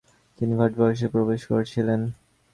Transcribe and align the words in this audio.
তিনি 0.39 0.53
ভারতবর্ষে 0.55 1.07
প্রবেশ 1.07 1.41
করেছিলেন। 1.45 2.01